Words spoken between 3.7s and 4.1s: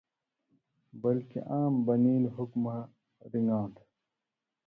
تھہۡ۔